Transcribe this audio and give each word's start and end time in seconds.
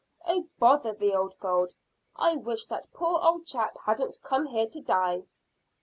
Oh, 0.25 0.47
bother 0.57 0.93
the 0.95 1.13
old 1.13 1.37
gold! 1.39 1.75
I 2.15 2.35
wish 2.35 2.65
that 2.65 2.89
poor 2.91 3.19
old 3.21 3.45
chap 3.45 3.77
hadn't 3.85 4.19
come 4.23 4.47
here 4.47 4.65
to 4.67 4.81
die." 4.81 5.25